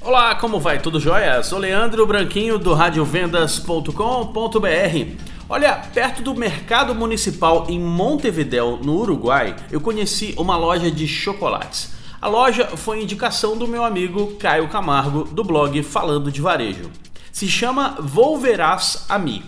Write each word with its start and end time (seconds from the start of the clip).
Olá, 0.00 0.36
como 0.36 0.60
vai? 0.60 0.78
Tudo 0.78 1.00
jóia? 1.00 1.42
Sou 1.42 1.58
Leandro 1.58 2.06
Branquinho 2.06 2.58
do 2.58 2.72
radiovendas.com.br. 2.72 5.34
Olha, 5.48 5.72
perto 5.92 6.22
do 6.22 6.34
mercado 6.34 6.94
municipal 6.94 7.66
em 7.68 7.80
Montevidéu, 7.80 8.78
no 8.82 8.96
Uruguai, 8.96 9.56
eu 9.70 9.80
conheci 9.80 10.34
uma 10.38 10.56
loja 10.56 10.90
de 10.90 11.06
chocolates. 11.08 11.92
A 12.20 12.28
loja 12.28 12.66
foi 12.76 13.02
indicação 13.02 13.56
do 13.56 13.68
meu 13.68 13.84
amigo 13.84 14.36
Caio 14.36 14.68
Camargo, 14.68 15.24
do 15.24 15.44
blog 15.44 15.82
Falando 15.82 16.32
de 16.32 16.40
Varejo. 16.40 16.90
Se 17.32 17.48
chama 17.48 17.96
Volverás 17.98 19.04
a 19.08 19.18
mim. 19.18 19.42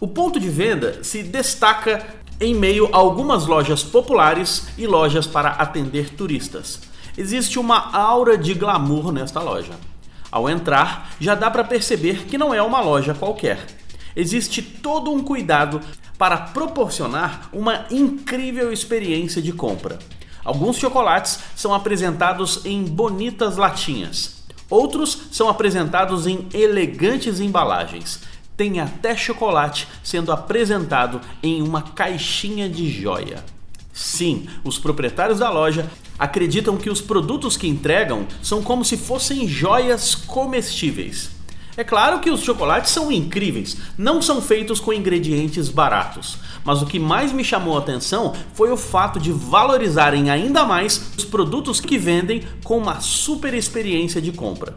O 0.00 0.08
ponto 0.08 0.40
de 0.40 0.48
venda 0.48 1.04
se 1.04 1.22
destaca 1.22 2.04
em 2.40 2.54
meio 2.54 2.88
a 2.92 2.96
algumas 2.96 3.46
lojas 3.46 3.82
populares 3.82 4.68
e 4.76 4.86
lojas 4.86 5.26
para 5.26 5.50
atender 5.50 6.10
turistas. 6.10 6.80
Existe 7.16 7.58
uma 7.58 7.90
aura 7.96 8.36
de 8.36 8.52
glamour 8.52 9.10
nesta 9.10 9.40
loja. 9.40 9.72
Ao 10.30 10.50
entrar, 10.50 11.12
já 11.18 11.34
dá 11.34 11.50
para 11.50 11.64
perceber 11.64 12.26
que 12.26 12.36
não 12.36 12.52
é 12.52 12.60
uma 12.60 12.80
loja 12.80 13.14
qualquer. 13.14 13.66
Existe 14.14 14.60
todo 14.60 15.10
um 15.10 15.22
cuidado 15.22 15.80
para 16.18 16.36
proporcionar 16.36 17.48
uma 17.52 17.86
incrível 17.90 18.72
experiência 18.72 19.40
de 19.40 19.52
compra. 19.52 19.98
Alguns 20.44 20.76
chocolates 20.76 21.40
são 21.54 21.74
apresentados 21.74 22.64
em 22.64 22.84
bonitas 22.84 23.56
latinhas. 23.56 24.36
Outros 24.68 25.28
são 25.30 25.48
apresentados 25.48 26.26
em 26.26 26.46
elegantes 26.52 27.40
embalagens. 27.40 28.20
Tem 28.56 28.80
até 28.80 29.16
chocolate 29.16 29.86
sendo 30.02 30.32
apresentado 30.32 31.20
em 31.42 31.60
uma 31.60 31.82
caixinha 31.82 32.68
de 32.68 32.88
joia. 32.88 33.44
Sim, 33.92 34.46
os 34.64 34.78
proprietários 34.78 35.38
da 35.38 35.50
loja 35.50 35.90
acreditam 36.18 36.76
que 36.76 36.90
os 36.90 37.00
produtos 37.00 37.56
que 37.56 37.68
entregam 37.68 38.26
são 38.42 38.62
como 38.62 38.84
se 38.84 38.96
fossem 38.96 39.46
joias 39.46 40.14
comestíveis. 40.14 41.30
É 41.78 41.84
claro 41.84 42.20
que 42.20 42.30
os 42.30 42.40
chocolates 42.40 42.90
são 42.90 43.12
incríveis, 43.12 43.76
não 43.98 44.22
são 44.22 44.40
feitos 44.40 44.80
com 44.80 44.94
ingredientes 44.94 45.68
baratos, 45.68 46.38
mas 46.64 46.80
o 46.80 46.86
que 46.86 46.98
mais 46.98 47.32
me 47.32 47.44
chamou 47.44 47.76
a 47.76 47.80
atenção 47.80 48.34
foi 48.54 48.70
o 48.70 48.78
fato 48.78 49.20
de 49.20 49.30
valorizarem 49.30 50.30
ainda 50.30 50.64
mais 50.64 51.12
os 51.18 51.24
produtos 51.26 51.78
que 51.78 51.98
vendem 51.98 52.42
com 52.64 52.78
uma 52.78 53.00
super 53.00 53.52
experiência 53.52 54.22
de 54.22 54.32
compra. 54.32 54.74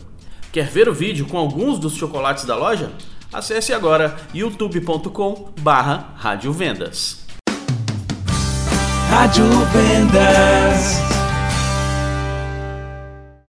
Quer 0.52 0.67
ver 0.67 0.89
o 0.89 0.93
vídeo 0.93 1.25
com 1.25 1.38
alguns 1.38 1.80
dos 1.80 1.93
chocolates 1.93 2.43
da 2.43 2.58
loja? 2.58 2.91
Acesse 3.31 3.72
agora 3.73 4.17
youtube.com/radiovendas. 4.33 7.19
Rádio 9.09 9.45
Vendas. 9.73 11.18